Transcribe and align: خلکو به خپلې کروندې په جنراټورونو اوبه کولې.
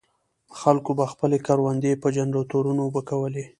خلکو 0.59 0.91
به 0.97 1.05
خپلې 1.13 1.37
کروندې 1.47 1.91
په 2.01 2.07
جنراټورونو 2.15 2.81
اوبه 2.85 3.01
کولې. 3.09 3.45